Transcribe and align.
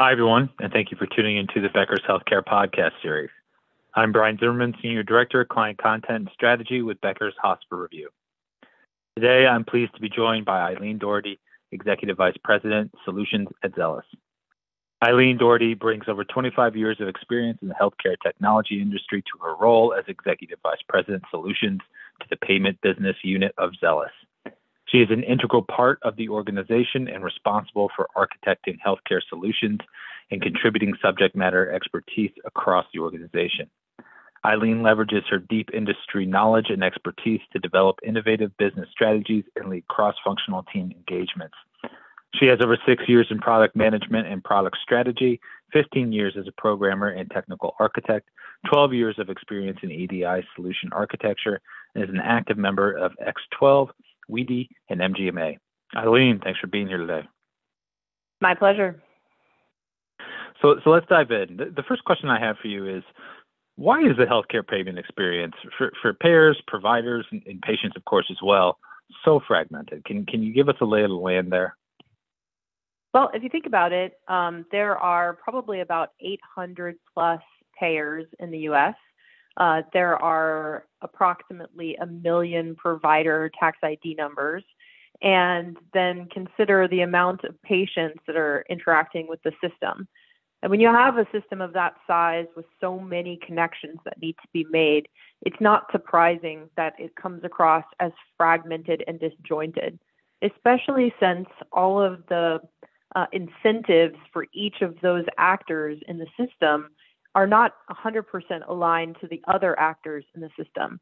Hi, 0.00 0.12
everyone, 0.12 0.48
and 0.58 0.72
thank 0.72 0.90
you 0.90 0.96
for 0.96 1.04
tuning 1.04 1.36
into 1.36 1.60
the 1.60 1.68
Becker's 1.68 2.00
Healthcare 2.08 2.42
Podcast 2.42 2.92
Series. 3.02 3.28
I'm 3.94 4.12
Brian 4.12 4.38
Zimmerman, 4.38 4.74
Senior 4.80 5.02
Director, 5.02 5.42
of 5.42 5.50
Client 5.50 5.76
Content 5.76 6.20
and 6.20 6.30
Strategy 6.32 6.80
with 6.80 6.98
Becker's 7.02 7.34
Hospital 7.38 7.80
Review. 7.80 8.08
Today, 9.14 9.46
I'm 9.46 9.62
pleased 9.62 9.94
to 9.96 10.00
be 10.00 10.08
joined 10.08 10.46
by 10.46 10.58
Eileen 10.60 10.96
Doherty, 10.96 11.38
Executive 11.70 12.16
Vice 12.16 12.38
President, 12.42 12.90
Solutions 13.04 13.48
at 13.62 13.74
Zelis. 13.74 14.04
Eileen 15.04 15.36
Doherty 15.36 15.74
brings 15.74 16.04
over 16.08 16.24
25 16.24 16.76
years 16.76 16.98
of 17.02 17.06
experience 17.06 17.58
in 17.60 17.68
the 17.68 17.74
healthcare 17.74 18.16
technology 18.22 18.80
industry 18.80 19.20
to 19.20 19.44
her 19.44 19.54
role 19.56 19.92
as 19.92 20.06
Executive 20.08 20.60
Vice 20.62 20.80
President, 20.88 21.24
Solutions 21.30 21.82
to 22.20 22.26
the 22.30 22.36
Payment 22.36 22.80
Business 22.80 23.16
Unit 23.22 23.52
of 23.58 23.72
Zelis. 23.84 24.08
She 24.90 24.98
is 24.98 25.10
an 25.10 25.22
integral 25.22 25.62
part 25.62 25.98
of 26.02 26.16
the 26.16 26.28
organization 26.28 27.08
and 27.08 27.22
responsible 27.22 27.90
for 27.94 28.08
architecting 28.16 28.78
healthcare 28.84 29.20
solutions 29.28 29.80
and 30.30 30.42
contributing 30.42 30.94
subject 31.00 31.36
matter 31.36 31.70
expertise 31.72 32.32
across 32.44 32.86
the 32.92 33.00
organization. 33.00 33.70
Eileen 34.44 34.78
leverages 34.78 35.28
her 35.28 35.38
deep 35.38 35.68
industry 35.74 36.24
knowledge 36.24 36.70
and 36.70 36.82
expertise 36.82 37.40
to 37.52 37.58
develop 37.58 37.98
innovative 38.02 38.56
business 38.56 38.88
strategies 38.90 39.44
and 39.54 39.68
lead 39.68 39.86
cross 39.88 40.14
functional 40.24 40.64
team 40.72 40.90
engagements. 40.92 41.54
She 42.34 42.46
has 42.46 42.58
over 42.62 42.78
six 42.86 43.02
years 43.06 43.26
in 43.30 43.38
product 43.38 43.76
management 43.76 44.28
and 44.28 44.42
product 44.42 44.78
strategy, 44.82 45.40
15 45.72 46.12
years 46.12 46.36
as 46.38 46.46
a 46.48 46.52
programmer 46.52 47.08
and 47.08 47.30
technical 47.30 47.74
architect, 47.78 48.28
12 48.72 48.94
years 48.94 49.18
of 49.18 49.28
experience 49.28 49.78
in 49.82 49.90
EDI 49.90 50.46
solution 50.54 50.90
architecture, 50.92 51.60
and 51.94 52.04
is 52.04 52.10
an 52.10 52.20
active 52.22 52.56
member 52.56 52.92
of 52.92 53.12
X12, 53.20 53.90
WEDI, 54.30 54.68
and 54.88 55.00
MGMA. 55.00 55.58
Eileen, 55.96 56.40
thanks 56.42 56.60
for 56.60 56.66
being 56.66 56.86
here 56.86 56.98
today. 56.98 57.22
My 58.40 58.54
pleasure. 58.54 59.02
So, 60.62 60.76
so 60.84 60.90
let's 60.90 61.06
dive 61.06 61.30
in. 61.30 61.56
The, 61.56 61.64
the 61.74 61.82
first 61.82 62.04
question 62.04 62.28
I 62.28 62.38
have 62.38 62.56
for 62.60 62.68
you 62.68 62.86
is 62.86 63.02
why 63.76 64.00
is 64.00 64.16
the 64.18 64.24
healthcare 64.24 64.66
payment 64.66 64.98
experience 64.98 65.54
for, 65.76 65.90
for 66.02 66.12
payers, 66.12 66.60
providers, 66.66 67.26
and, 67.30 67.42
and 67.46 67.62
patients, 67.62 67.96
of 67.96 68.04
course, 68.04 68.26
as 68.30 68.36
well, 68.42 68.78
so 69.24 69.40
fragmented? 69.46 70.04
Can, 70.04 70.26
can 70.26 70.42
you 70.42 70.52
give 70.52 70.68
us 70.68 70.76
a 70.80 70.84
lay 70.84 71.02
of 71.02 71.10
the 71.10 71.16
land 71.16 71.50
there? 71.50 71.76
Well, 73.12 73.30
if 73.34 73.42
you 73.42 73.48
think 73.48 73.66
about 73.66 73.92
it, 73.92 74.12
um, 74.28 74.66
there 74.70 74.96
are 74.96 75.34
probably 75.34 75.80
about 75.80 76.10
800 76.20 76.96
plus 77.12 77.40
payers 77.78 78.26
in 78.38 78.50
the 78.50 78.58
US. 78.70 78.94
Uh, 79.60 79.82
there 79.92 80.16
are 80.16 80.86
approximately 81.02 81.94
a 81.96 82.06
million 82.06 82.74
provider 82.74 83.50
tax 83.60 83.78
ID 83.84 84.14
numbers. 84.14 84.64
And 85.22 85.76
then 85.92 86.28
consider 86.32 86.88
the 86.88 87.02
amount 87.02 87.44
of 87.44 87.60
patients 87.62 88.20
that 88.26 88.36
are 88.36 88.64
interacting 88.70 89.28
with 89.28 89.42
the 89.42 89.52
system. 89.60 90.08
And 90.62 90.70
when 90.70 90.80
you 90.80 90.88
have 90.88 91.18
a 91.18 91.26
system 91.30 91.60
of 91.60 91.74
that 91.74 91.94
size 92.06 92.46
with 92.56 92.64
so 92.80 92.98
many 92.98 93.38
connections 93.46 93.98
that 94.06 94.20
need 94.20 94.36
to 94.40 94.48
be 94.54 94.66
made, 94.70 95.08
it's 95.42 95.60
not 95.60 95.92
surprising 95.92 96.70
that 96.78 96.94
it 96.98 97.14
comes 97.16 97.44
across 97.44 97.84
as 97.98 98.12
fragmented 98.38 99.04
and 99.06 99.20
disjointed, 99.20 99.98
especially 100.40 101.12
since 101.20 101.48
all 101.70 102.00
of 102.00 102.26
the 102.28 102.60
uh, 103.14 103.26
incentives 103.32 104.16
for 104.32 104.46
each 104.54 104.80
of 104.80 104.96
those 105.02 105.24
actors 105.36 105.98
in 106.08 106.18
the 106.18 106.26
system 106.38 106.88
are 107.34 107.46
not 107.46 107.74
100% 107.90 108.24
aligned 108.68 109.16
to 109.20 109.28
the 109.28 109.40
other 109.46 109.78
actors 109.78 110.24
in 110.34 110.40
the 110.40 110.50
system. 110.56 111.00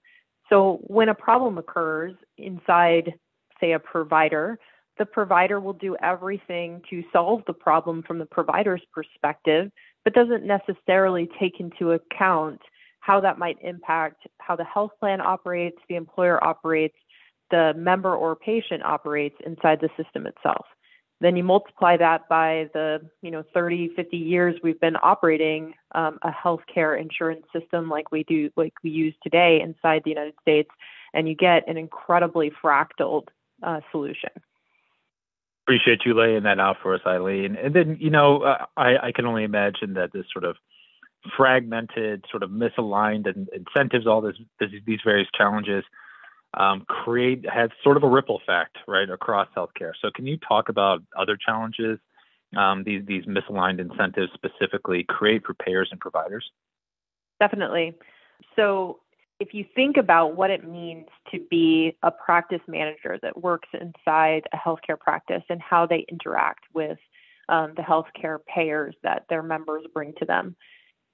So 0.49 0.79
when 0.83 1.09
a 1.09 1.15
problem 1.15 1.59
occurs 1.59 2.15
inside, 2.37 3.15
say, 3.61 3.73
a 3.73 3.79
provider, 3.79 4.59
the 4.99 5.07
provider 5.07 5.61
will 5.61 5.75
do 5.75 5.97
everything 6.03 6.83
to 6.91 7.03
solve 7.13 7.43
the 7.47 7.53
problem 7.53 8.03
from 8.03 8.19
the 8.19 8.27
provider's 8.27 8.83
perspective, 8.93 9.71
but 10.05 10.15
doesn't 10.15 10.45
necessarily 10.45 11.29
take 11.39 11.61
into 11.61 11.93
account 11.93 12.61
how 13.01 13.21
that 13.21 13.39
might 13.39 13.59
impact 13.63 14.27
how 14.39 14.57
the 14.57 14.65
health 14.65 14.91
plan 14.99 15.21
operates, 15.21 15.79
the 15.89 15.95
employer 15.95 16.43
operates, 16.43 16.97
the 17.51 17.73
member 17.77 18.15
or 18.15 18.37
patient 18.37 18.83
operates 18.83 19.37
inside 19.47 19.81
the 19.81 19.89
system 20.03 20.27
itself. 20.27 20.67
Then 21.21 21.37
you 21.37 21.43
multiply 21.43 21.97
that 21.97 22.29
by 22.29 22.71
the 22.75 23.01
you 23.23 23.31
know 23.31 23.43
30, 23.53 23.91
50 23.97 24.17
years 24.17 24.57
we've 24.63 24.81
been 24.81 24.97
operating 25.03 25.75
um, 25.93 26.19
a 26.23 26.31
healthcare 26.31 27.01
insurance 27.01 27.45
system 27.53 27.89
like 27.89 28.13
we 28.13 28.23
do, 28.25 28.51
like 28.57 28.75
we 28.85 28.91
use 28.91 29.15
today 29.23 29.61
inside 29.61 30.03
the 30.05 30.11
United 30.11 30.35
States, 30.41 30.71
and 31.13 31.29
you 31.29 31.35
get 31.35 31.69
an 31.69 31.77
incredibly 31.77 32.53
fractaled 32.63 33.29
uh, 33.63 33.81
solution. 33.91 34.31
Appreciate 35.65 36.01
you 36.07 36.15
laying 36.15 36.45
that 36.45 36.61
out 36.61 36.77
for 36.83 36.95
us, 36.95 37.01
Eileen. 37.07 37.57
And 37.57 37.75
then 37.75 37.97
you 38.01 38.11
know 38.11 38.43
uh, 38.43 38.67
I, 38.77 39.09
I 39.09 39.13
can 39.13 39.27
only 39.27 39.43
imagine 39.43 39.95
that 39.95 40.13
this 40.13 40.27
sort 40.33 40.45
of 40.45 40.57
fragmented, 41.37 42.25
sort 42.31 42.45
of 42.45 42.51
misaligned 42.51 43.27
incentives, 43.53 44.07
all 44.07 44.21
this, 44.21 44.37
this 44.61 44.71
these 44.87 45.01
various 45.05 45.29
challenges 45.37 45.85
um, 46.55 46.85
create 46.89 47.49
has 47.49 47.71
sort 47.83 47.97
of 47.97 48.03
a 48.03 48.09
ripple 48.09 48.37
effect 48.37 48.79
right 48.87 49.09
across 49.09 49.49
healthcare. 49.57 49.93
So 50.01 50.11
can 50.15 50.27
you 50.27 50.39
talk 50.39 50.69
about 50.69 51.03
other 51.17 51.37
challenges 51.37 51.99
um, 52.57 52.85
these 52.85 53.05
these 53.07 53.25
misaligned 53.25 53.81
incentives 53.81 54.33
specifically 54.35 55.05
create 55.05 55.45
for 55.45 55.55
payers 55.55 55.89
and 55.91 56.01
providers? 56.01 56.51
Definitely. 57.41 57.95
So 58.57 59.01
if 59.41 59.55
you 59.55 59.65
think 59.75 59.97
about 59.97 60.35
what 60.37 60.51
it 60.51 60.69
means 60.69 61.07
to 61.33 61.41
be 61.51 61.97
a 62.03 62.11
practice 62.11 62.61
manager 62.67 63.19
that 63.23 63.41
works 63.41 63.69
inside 63.73 64.43
a 64.53 64.57
healthcare 64.57 64.99
practice 64.99 65.43
and 65.49 65.61
how 65.61 65.87
they 65.87 66.05
interact 66.11 66.65
with 66.75 66.99
um, 67.49 67.73
the 67.77 67.83
healthcare 67.83 68.39
payers 68.47 68.95
that 69.03 69.27
their 69.29 69.43
members 69.43 69.85
bring 69.95 70.13
to 70.19 70.25
them, 70.25 70.57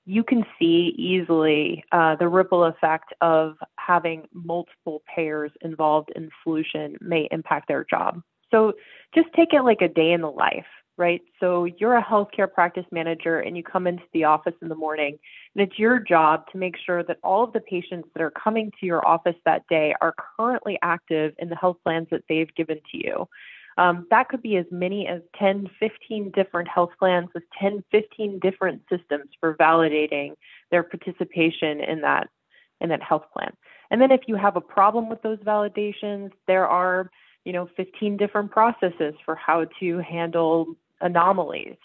you 0.06 0.22
can 0.22 0.44
see 0.58 0.94
easily 0.98 1.84
uh, 1.92 2.16
the 2.16 2.28
ripple 2.28 2.64
effect 2.64 3.12
of 3.20 3.56
having 3.78 4.26
multiple 4.32 5.02
payers 5.14 5.50
involved 5.62 6.10
in 6.14 6.30
solution 6.42 6.96
may 7.00 7.28
impact 7.30 7.68
their 7.68 7.84
job. 7.84 8.20
So 8.50 8.74
just 9.14 9.28
take 9.34 9.52
it 9.52 9.62
like 9.62 9.80
a 9.80 9.88
day 9.88 10.12
in 10.12 10.20
the 10.20 10.30
life, 10.30 10.66
right? 10.96 11.22
So 11.40 11.64
you're 11.64 11.96
a 11.96 12.04
healthcare 12.04 12.52
practice 12.52 12.84
manager 12.92 13.40
and 13.40 13.56
you 13.56 13.62
come 13.62 13.86
into 13.86 14.04
the 14.12 14.24
office 14.24 14.54
in 14.62 14.68
the 14.68 14.74
morning, 14.74 15.18
and 15.54 15.66
it's 15.66 15.78
your 15.78 15.98
job 15.98 16.44
to 16.52 16.58
make 16.58 16.76
sure 16.84 17.02
that 17.02 17.18
all 17.24 17.42
of 17.42 17.52
the 17.52 17.60
patients 17.60 18.08
that 18.14 18.22
are 18.22 18.30
coming 18.30 18.70
to 18.78 18.86
your 18.86 19.06
office 19.06 19.36
that 19.44 19.62
day 19.68 19.94
are 20.00 20.14
currently 20.38 20.78
active 20.82 21.34
in 21.38 21.48
the 21.48 21.56
health 21.56 21.78
plans 21.82 22.08
that 22.10 22.24
they've 22.28 22.54
given 22.54 22.78
to 22.92 22.98
you. 22.98 23.28
Um, 23.76 24.06
that 24.10 24.28
could 24.28 24.42
be 24.42 24.56
as 24.56 24.66
many 24.70 25.06
as 25.06 25.20
10, 25.38 25.68
15 25.80 26.30
different 26.34 26.68
health 26.68 26.90
plans 26.98 27.28
with 27.34 27.42
10, 27.60 27.82
15 27.90 28.38
different 28.38 28.82
systems 28.88 29.30
for 29.40 29.54
validating 29.54 30.34
their 30.70 30.82
participation 30.82 31.80
in 31.80 32.00
that 32.02 32.28
in 32.80 32.88
that 32.88 33.02
health 33.02 33.24
plan. 33.32 33.52
And 33.90 34.00
then 34.00 34.10
if 34.10 34.22
you 34.26 34.36
have 34.36 34.56
a 34.56 34.60
problem 34.60 35.08
with 35.08 35.22
those 35.22 35.38
validations, 35.38 36.30
there 36.46 36.66
are, 36.66 37.10
you 37.44 37.52
know, 37.52 37.68
15 37.76 38.16
different 38.16 38.50
processes 38.50 39.14
for 39.24 39.36
how 39.36 39.66
to 39.80 39.98
handle 39.98 40.74
anomalies. 41.00 41.76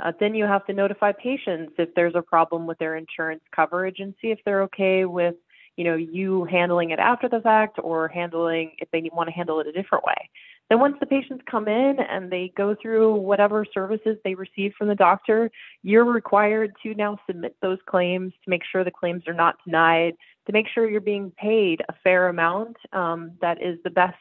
Uh, 0.00 0.12
then 0.18 0.34
you 0.34 0.44
have 0.44 0.66
to 0.66 0.72
notify 0.72 1.12
patients 1.12 1.74
if 1.78 1.94
there's 1.94 2.14
a 2.16 2.22
problem 2.22 2.66
with 2.66 2.78
their 2.78 2.96
insurance 2.96 3.42
coverage 3.54 4.00
and 4.00 4.14
see 4.20 4.28
if 4.28 4.38
they're 4.44 4.62
okay 4.62 5.04
with 5.04 5.36
you 5.76 5.84
know 5.84 5.96
you 5.96 6.44
handling 6.44 6.90
it 6.90 6.98
after 6.98 7.28
the 7.28 7.40
fact 7.40 7.78
or 7.82 8.08
handling 8.08 8.72
if 8.78 8.90
they 8.90 9.08
want 9.12 9.28
to 9.28 9.32
handle 9.32 9.60
it 9.60 9.66
a 9.66 9.72
different 9.72 10.04
way 10.04 10.28
then 10.72 10.80
once 10.80 10.96
the 11.00 11.06
patients 11.06 11.44
come 11.50 11.68
in 11.68 11.98
and 12.00 12.32
they 12.32 12.50
go 12.56 12.74
through 12.80 13.14
whatever 13.16 13.66
services 13.74 14.16
they 14.24 14.34
receive 14.34 14.72
from 14.78 14.88
the 14.88 14.94
doctor 14.94 15.50
you're 15.82 16.10
required 16.10 16.72
to 16.82 16.94
now 16.94 17.18
submit 17.26 17.54
those 17.60 17.78
claims 17.86 18.32
to 18.42 18.48
make 18.48 18.62
sure 18.64 18.82
the 18.82 18.90
claims 18.90 19.22
are 19.26 19.34
not 19.34 19.56
denied 19.66 20.14
to 20.46 20.52
make 20.52 20.66
sure 20.72 20.88
you're 20.88 21.02
being 21.02 21.30
paid 21.36 21.82
a 21.90 21.94
fair 22.02 22.28
amount 22.28 22.76
um, 22.94 23.32
that 23.42 23.60
is 23.62 23.78
the 23.84 23.90
best 23.90 24.16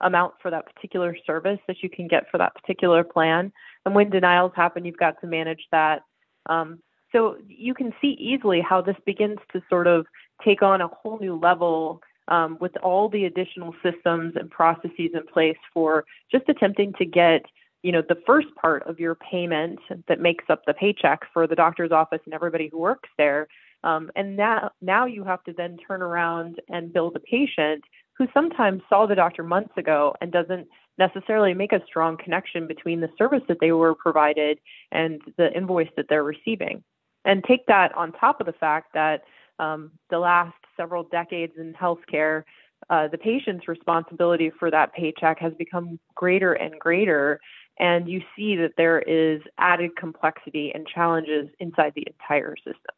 amount 0.00 0.34
for 0.40 0.48
that 0.48 0.72
particular 0.72 1.16
service 1.26 1.58
that 1.66 1.82
you 1.82 1.90
can 1.90 2.06
get 2.06 2.30
for 2.30 2.38
that 2.38 2.54
particular 2.54 3.02
plan. 3.02 3.52
And 3.84 3.94
when 3.94 4.08
denials 4.08 4.52
happen 4.54 4.84
you've 4.84 4.98
got 4.98 5.20
to 5.22 5.26
manage 5.26 5.66
that. 5.72 6.02
Um, 6.48 6.78
so 7.10 7.36
you 7.48 7.74
can 7.74 7.92
see 8.00 8.16
easily 8.20 8.60
how 8.60 8.80
this 8.80 8.96
begins 9.06 9.38
to 9.52 9.62
sort 9.68 9.88
of 9.88 10.06
take 10.44 10.62
on 10.62 10.80
a 10.80 10.88
whole 10.88 11.18
new 11.18 11.36
level 11.36 12.00
um, 12.28 12.58
with 12.60 12.76
all 12.78 13.08
the 13.08 13.24
additional 13.24 13.74
systems 13.82 14.34
and 14.36 14.50
processes 14.50 15.10
in 15.14 15.26
place 15.32 15.56
for 15.72 16.04
just 16.30 16.48
attempting 16.48 16.92
to 16.94 17.04
get 17.04 17.42
you 17.82 17.92
know 17.92 18.02
the 18.08 18.18
first 18.26 18.48
part 18.60 18.82
of 18.88 18.98
your 18.98 19.14
payment 19.14 19.78
that 20.08 20.20
makes 20.20 20.44
up 20.48 20.62
the 20.66 20.74
paycheck 20.74 21.20
for 21.32 21.46
the 21.46 21.54
doctor's 21.54 21.92
office 21.92 22.20
and 22.24 22.34
everybody 22.34 22.68
who 22.70 22.78
works 22.78 23.08
there. 23.16 23.46
Um, 23.84 24.10
and 24.16 24.36
now 24.36 24.70
now 24.80 25.06
you 25.06 25.22
have 25.24 25.44
to 25.44 25.52
then 25.52 25.76
turn 25.86 26.02
around 26.02 26.60
and 26.68 26.92
bill 26.92 27.10
the 27.10 27.20
patient 27.20 27.84
who 28.18 28.26
sometimes 28.32 28.82
saw 28.88 29.06
the 29.06 29.14
doctor 29.14 29.42
months 29.42 29.76
ago 29.76 30.14
and 30.20 30.32
doesn't 30.32 30.66
necessarily 30.98 31.54
make 31.54 31.72
a 31.72 31.84
strong 31.86 32.16
connection 32.16 32.66
between 32.66 33.00
the 33.00 33.10
service 33.18 33.42
that 33.48 33.58
they 33.60 33.72
were 33.72 33.94
provided 33.94 34.58
and 34.90 35.20
the 35.36 35.52
invoice 35.54 35.90
that 35.96 36.06
they're 36.08 36.24
receiving. 36.24 36.82
And 37.24 37.44
take 37.44 37.66
that 37.66 37.94
on 37.94 38.12
top 38.12 38.40
of 38.40 38.46
the 38.46 38.52
fact 38.52 38.94
that 38.94 39.22
um, 39.58 39.92
the 40.10 40.18
last 40.18 40.54
several 40.76 41.04
decades 41.04 41.54
in 41.58 41.72
healthcare, 41.74 42.42
uh, 42.90 43.08
the 43.08 43.18
patient's 43.18 43.68
responsibility 43.68 44.50
for 44.58 44.70
that 44.70 44.92
paycheck 44.92 45.38
has 45.38 45.52
become 45.54 45.98
greater 46.14 46.52
and 46.52 46.78
greater. 46.78 47.40
and 47.78 48.08
you 48.08 48.22
see 48.34 48.56
that 48.56 48.72
there 48.76 49.00
is 49.00 49.42
added 49.58 49.90
complexity 49.96 50.72
and 50.74 50.86
challenges 50.86 51.48
inside 51.58 51.92
the 51.94 52.06
entire 52.06 52.56
system. 52.56 52.94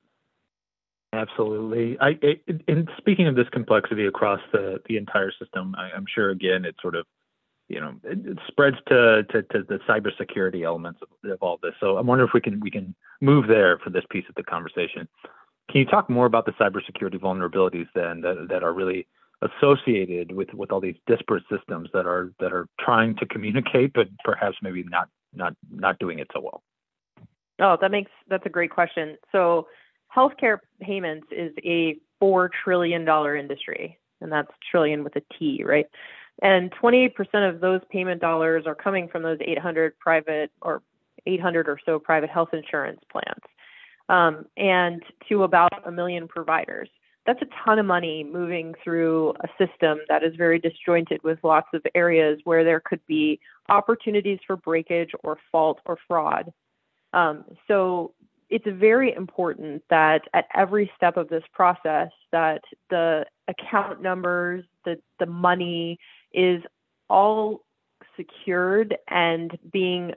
Absolutely. 1.13 1.99
I, 2.01 2.19
and 2.69 2.89
speaking 2.99 3.27
of 3.29 3.35
this 3.35 3.49
complexity 3.51 4.07
across 4.07 4.41
the, 4.53 4.81
the 4.89 4.99
entire 4.99 5.33
system, 5.33 5.75
I, 5.77 5.91
am 5.97 6.05
sure 6.13 6.31
again 6.31 6.65
it 6.65 6.77
sort 6.83 6.95
of, 6.95 7.07
you 7.69 7.81
know, 7.81 7.95
it, 8.05 8.27
it 8.27 8.39
spreads 8.47 8.77
to, 8.89 9.25
to, 9.31 9.43
to, 9.43 9.63
the 9.63 9.79
cybersecurity 9.89 10.65
elements 10.65 11.01
of, 11.03 11.31
of, 11.31 11.39
all 11.41 11.59
this. 11.63 11.73
So 11.81 11.97
I'm 11.97 12.07
wondering 12.07 12.29
if 12.29 12.35
we 12.35 12.41
can 12.43 12.61
we 12.61 12.71
can 12.71 12.95
move 13.23 13.47
there 13.49 13.79
for 13.79 13.89
this 13.91 14.05
piece 14.11 14.25
of 14.29 14.35
the 14.35 14.43
conversation. 14.43 15.09
Can 15.71 15.81
you 15.81 15.87
talk 15.87 16.09
more 16.09 16.27
about 16.27 16.47
the 16.47 16.53
cybersecurity 16.53 17.19
vulnerabilities 17.21 17.89
then 17.95 18.21
that, 18.23 18.47
that 18.49 18.63
are 18.63 18.73
really 18.73 19.07
associated 19.43 20.33
with, 20.33 20.53
with 20.55 20.73
all 20.73 20.81
these 20.81 20.97
disparate 21.07 21.45
systems 21.51 21.89
that 21.93 22.07
are 22.07 22.33
that 22.41 22.53
are 22.53 22.67
trying 22.81 23.15
to 23.17 23.27
communicate, 23.27 23.93
but 23.93 24.09
perhaps 24.25 24.57
maybe 24.63 24.83
not 24.85 25.09
not 25.35 25.55
not 25.71 25.99
doing 25.99 26.19
it 26.19 26.29
so 26.35 26.41
well? 26.41 26.63
Oh, 27.61 27.77
that 27.81 27.91
makes 27.91 28.11
that's 28.29 28.47
a 28.47 28.51
great 28.51 28.71
question. 28.71 29.17
So 29.31 29.69
healthcare 30.15 30.59
payments 30.81 31.27
is 31.31 31.53
a 31.65 31.99
four 32.19 32.51
trillion 32.65 33.05
dollar 33.05 33.37
industry, 33.37 33.99
and 34.21 34.33
that's 34.33 34.51
trillion 34.71 35.05
with 35.05 35.17
a 35.17 35.23
T, 35.39 35.63
right? 35.65 35.87
And 36.41 36.73
28% 36.73 37.13
of 37.49 37.61
those 37.61 37.81
payment 37.91 38.21
dollars 38.21 38.65
are 38.67 38.75
coming 38.75 39.09
from 39.09 39.23
those 39.23 39.39
800 39.41 39.99
private 39.99 40.53
or 40.63 40.83
800 41.27 41.69
or 41.69 41.81
so 41.85 41.99
private 41.99 42.31
health 42.31 42.51
insurance 42.53 43.01
plans, 43.11 43.43
um, 44.09 44.47
and 44.57 45.03
to 45.29 45.43
about 45.43 45.87
a 45.87 45.91
million 45.91 46.29
providers. 46.29 46.89
That's 47.27 47.43
a 47.43 47.65
ton 47.65 47.79
of 47.79 47.85
money 47.85 48.25
moving 48.25 48.75
through 48.83 49.35
a 49.45 49.49
system 49.59 49.99
that 50.09 50.25
is 50.25 50.35
very 50.37 50.59
disjointed 50.59 51.23
with 51.23 51.39
lots 51.43 51.69
of 51.75 51.83
areas 51.95 52.41
where 52.45 52.65
there 52.65 52.81
could 52.81 53.05
be 53.07 53.39
opportunities 53.69 54.39
for 54.47 54.57
breakage 54.57 55.11
or 55.23 55.37
fault 55.53 55.79
or 55.85 55.99
fraud. 56.09 56.51
Um, 57.13 57.45
so 57.67 58.15
it's 58.49 58.65
very 58.67 59.15
important 59.15 59.83
that 59.91 60.23
at 60.33 60.47
every 60.55 60.91
step 60.97 61.17
of 61.19 61.29
this 61.29 61.43
process 61.53 62.09
that 62.33 62.63
the 62.89 63.27
account 63.47 64.01
numbers 64.01 64.65
the 64.85 64.97
the 65.19 65.27
money 65.27 65.99
is 66.33 66.63
all 67.11 67.65
secured 68.17 68.97
and 69.09 69.59
being 69.73 70.13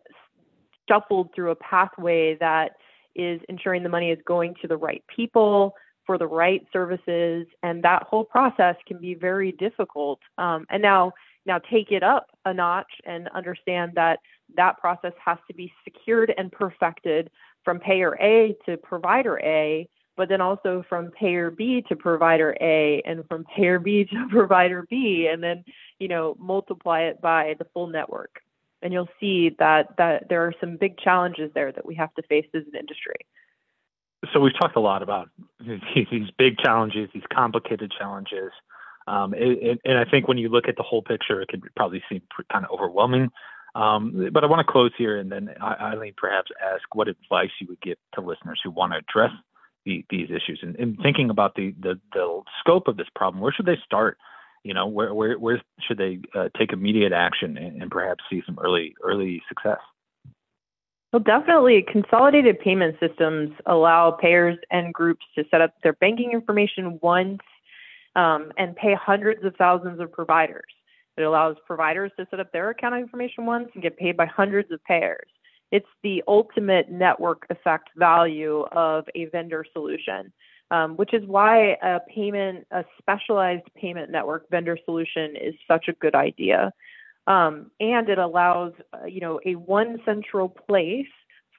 shuffled 0.89 1.29
through 1.35 1.51
a 1.51 1.55
pathway 1.55 2.35
that 2.39 2.71
is 3.15 3.41
ensuring 3.49 3.83
the 3.83 3.89
money 3.89 4.11
is 4.11 4.19
going 4.25 4.55
to 4.61 4.67
the 4.67 4.77
right 4.77 5.03
people 5.13 5.73
for 6.05 6.17
the 6.17 6.27
right 6.27 6.65
services 6.73 7.45
and 7.63 7.83
that 7.83 8.03
whole 8.03 8.23
process 8.25 8.75
can 8.87 8.97
be 8.97 9.13
very 9.13 9.51
difficult 9.53 10.19
um, 10.37 10.65
and 10.69 10.81
now 10.81 11.11
now 11.45 11.57
take 11.57 11.91
it 11.91 12.03
up 12.03 12.27
a 12.45 12.53
notch 12.53 12.91
and 13.05 13.27
understand 13.29 13.91
that 13.95 14.19
that 14.55 14.77
process 14.77 15.13
has 15.23 15.37
to 15.47 15.53
be 15.53 15.71
secured 15.83 16.33
and 16.37 16.51
perfected 16.51 17.29
from 17.63 17.79
payer 17.79 18.17
A 18.21 18.55
to 18.65 18.77
provider 18.77 19.39
A, 19.39 19.87
but 20.17 20.29
then 20.29 20.41
also 20.41 20.83
from 20.89 21.11
payer 21.11 21.51
B 21.51 21.83
to 21.89 21.95
provider 21.95 22.55
A 22.61 23.01
and 23.05 23.27
from 23.27 23.45
payer 23.55 23.79
B 23.79 24.05
to 24.11 24.27
provider 24.29 24.85
B, 24.89 25.29
and 25.31 25.41
then, 25.41 25.63
you 25.99 26.07
know, 26.07 26.35
multiply 26.39 27.01
it 27.01 27.21
by 27.21 27.55
the 27.59 27.65
full 27.73 27.87
network. 27.87 28.41
And 28.81 28.91
you'll 28.93 29.09
see 29.19 29.55
that, 29.59 29.97
that 29.97 30.29
there 30.29 30.45
are 30.45 30.53
some 30.59 30.77
big 30.77 30.97
challenges 30.97 31.51
there 31.53 31.71
that 31.71 31.85
we 31.85 31.95
have 31.95 32.13
to 32.15 32.23
face 32.23 32.47
as 32.53 32.63
an 32.71 32.79
industry. 32.79 33.25
So 34.33 34.39
we've 34.39 34.57
talked 34.59 34.75
a 34.75 34.79
lot 34.79 35.01
about 35.01 35.29
these 35.59 36.29
big 36.37 36.57
challenges, 36.57 37.09
these 37.13 37.23
complicated 37.33 37.91
challenges. 37.97 38.51
Um, 39.07 39.33
and, 39.33 39.79
and 39.83 39.97
I 39.97 40.05
think 40.05 40.27
when 40.27 40.37
you 40.37 40.49
look 40.49 40.67
at 40.67 40.77
the 40.77 40.83
whole 40.83 41.01
picture, 41.01 41.41
it 41.41 41.47
could 41.47 41.63
probably 41.75 42.03
seem 42.09 42.21
kind 42.51 42.65
of 42.65 42.71
overwhelming. 42.71 43.31
Um, 43.73 44.29
but 44.33 44.43
I 44.43 44.47
want 44.47 44.65
to 44.65 44.71
close 44.71 44.91
here 44.97 45.17
and 45.17 45.31
then 45.31 45.49
Eileen 45.61 46.13
perhaps 46.17 46.51
ask 46.61 46.83
what 46.93 47.07
advice 47.07 47.51
you 47.59 47.67
would 47.69 47.81
give 47.81 47.97
to 48.15 48.21
listeners 48.21 48.59
who 48.63 48.69
want 48.69 48.91
to 48.91 48.99
address 48.99 49.31
the, 49.85 50.05
these 50.09 50.29
issues 50.29 50.59
and, 50.61 50.75
and, 50.75 50.97
thinking 51.01 51.29
about 51.29 51.55
the, 51.55 51.73
the, 51.79 51.99
the 52.13 52.41
scope 52.59 52.87
of 52.87 52.97
this 52.97 53.07
problem. 53.15 53.41
Where 53.41 53.51
should 53.51 53.65
they 53.65 53.77
start? 53.83 54.17
You 54.63 54.73
know, 54.73 54.87
where 54.87 55.13
where, 55.13 55.39
where 55.39 55.61
should 55.87 55.97
they 55.97 56.19
uh, 56.35 56.49
take 56.57 56.71
immediate 56.71 57.13
action 57.13 57.57
and, 57.57 57.81
and 57.81 57.91
perhaps 57.91 58.23
see 58.29 58.41
some 58.45 58.59
early 58.59 58.93
early 59.03 59.41
success? 59.49 59.79
Well, 61.11 61.21
definitely, 61.21 61.85
consolidated 61.91 62.59
payment 62.59 62.95
systems 62.99 63.51
allow 63.65 64.11
payers 64.11 64.57
and 64.71 64.93
groups 64.93 65.25
to 65.35 65.43
set 65.51 65.59
up 65.59 65.73
their 65.83 65.93
banking 65.93 66.31
information 66.31 66.99
once 67.01 67.41
um, 68.15 68.51
and 68.57 68.75
pay 68.75 68.93
hundreds 68.93 69.43
of 69.43 69.55
thousands 69.57 69.99
of 69.99 70.11
providers. 70.11 70.71
It 71.17 71.23
allows 71.23 71.57
providers 71.67 72.11
to 72.17 72.25
set 72.31 72.39
up 72.39 72.53
their 72.53 72.69
account 72.69 72.95
information 72.95 73.45
once 73.45 73.69
and 73.73 73.83
get 73.83 73.97
paid 73.97 74.15
by 74.15 74.25
hundreds 74.25 74.71
of 74.71 74.81
payers. 74.85 75.27
It's 75.71 75.87
the 76.03 76.23
ultimate 76.27 76.89
network 76.89 77.45
effect 77.49 77.89
value 77.97 78.65
of 78.71 79.05
a 79.15 79.25
vendor 79.25 79.65
solution, 79.73 80.31
um, 80.71 80.95
which 80.95 81.13
is 81.13 81.23
why 81.25 81.77
a 81.83 81.99
payment, 82.07 82.65
a 82.71 82.83
specialized 82.97 83.67
payment 83.75 84.09
network 84.09 84.49
vendor 84.49 84.77
solution 84.85 85.35
is 85.35 85.53
such 85.67 85.87
a 85.89 85.93
good 85.93 86.15
idea. 86.15 86.73
Um, 87.27 87.69
and 87.79 88.09
it 88.09 88.17
allows, 88.17 88.73
uh, 88.93 89.05
you 89.05 89.19
know, 89.19 89.39
a 89.45 89.55
one 89.55 89.99
central 90.05 90.49
place 90.49 91.05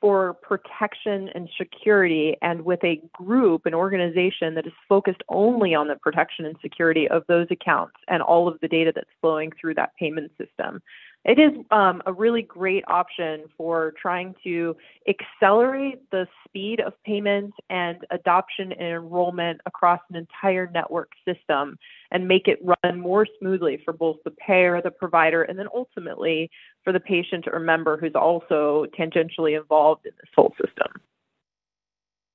for 0.02 0.34
protection 0.34 1.30
and 1.32 1.48
security 1.56 2.36
and 2.42 2.64
with 2.64 2.82
a 2.82 3.00
group, 3.14 3.66
an 3.66 3.72
organization 3.72 4.56
that 4.56 4.66
is 4.66 4.72
focused 4.88 5.22
only 5.28 5.76
on 5.76 5.86
the 5.86 5.94
protection 5.94 6.44
and 6.44 6.56
security 6.60 7.08
of 7.08 7.22
those 7.28 7.46
accounts 7.52 7.94
and 8.08 8.20
all 8.20 8.48
of 8.48 8.58
the 8.60 8.68
data 8.68 8.90
that's 8.92 9.08
flowing 9.20 9.52
through 9.60 9.74
that 9.74 9.94
payment 9.96 10.32
system. 10.36 10.82
It 11.24 11.38
is 11.38 11.52
um, 11.70 12.02
a 12.04 12.12
really 12.12 12.42
great 12.42 12.82
option 12.88 13.44
for 13.56 13.94
trying 14.00 14.34
to 14.42 14.76
accelerate 15.06 16.10
the 16.10 16.26
speed 16.44 16.80
of 16.80 16.94
payment 17.04 17.54
and 17.70 17.98
adoption 18.10 18.72
and 18.72 18.88
enrollment 18.88 19.60
across 19.64 20.00
an 20.10 20.16
entire 20.16 20.68
network 20.74 21.12
system 21.24 21.78
and 22.10 22.26
make 22.26 22.48
it 22.48 22.58
run 22.64 22.98
more 22.98 23.24
smoothly 23.38 23.80
for 23.84 23.92
both 23.92 24.16
the 24.24 24.32
payer, 24.32 24.82
the 24.82 24.90
provider, 24.90 25.44
and 25.44 25.56
then 25.56 25.68
ultimately 25.72 26.50
for 26.84 26.92
the 26.92 27.00
patient 27.00 27.46
or 27.50 27.58
member 27.58 27.96
who's 27.96 28.14
also 28.14 28.86
tangentially 28.98 29.58
involved 29.58 30.06
in 30.06 30.12
this 30.20 30.30
whole 30.34 30.54
system. 30.60 31.00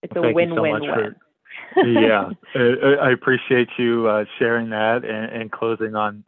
It's 0.03 0.13
a 0.15 0.21
win-win-win. 0.21 1.15
yeah, 1.75 2.29
I 2.55 3.11
appreciate 3.11 3.69
you 3.77 4.07
uh, 4.07 4.25
sharing 4.37 4.69
that 4.69 5.03
and, 5.03 5.41
and 5.41 5.51
closing 5.51 5.95
on 5.95 6.23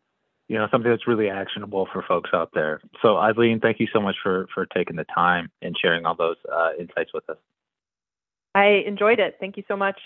you 0.48 0.58
know 0.58 0.68
something 0.72 0.90
that's 0.90 1.08
really 1.08 1.30
actionable 1.30 1.88
for 1.94 2.04
folks 2.08 2.32
out 2.34 2.50
there. 2.54 2.82
So 3.02 3.18
Eileen, 3.18 3.60
thank 3.60 3.80
you 3.80 3.88
so 3.94 4.02
much 4.02 4.16
for 4.22 4.48
for 4.54 4.66
taking 4.66 4.96
the 4.96 5.06
time 5.06 5.52
and 5.62 5.76
sharing 5.80 6.06
all 6.06 6.16
those 6.16 6.38
uh, 6.52 6.70
insights 6.80 7.12
with 7.14 7.30
us. 7.30 7.38
I 8.56 8.84
enjoyed 8.88 9.20
it. 9.20 9.38
Thank 9.40 9.58
you 9.58 9.64
so 9.68 9.78
much. 9.78 10.00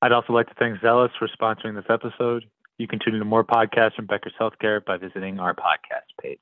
I'd 0.00 0.12
also 0.12 0.32
like 0.32 0.48
to 0.48 0.54
thank 0.58 0.78
Zelis 0.80 1.10
for 1.18 1.28
sponsoring 1.28 1.74
this 1.74 1.86
episode. 1.88 2.44
You 2.78 2.86
can 2.86 2.98
tune 2.98 3.14
into 3.14 3.24
more 3.24 3.44
podcasts 3.44 3.94
from 3.94 4.06
Becker's 4.06 4.34
Healthcare 4.40 4.84
by 4.84 4.96
visiting 4.96 5.40
our 5.40 5.54
podcast 5.54 6.10
page. 6.20 6.40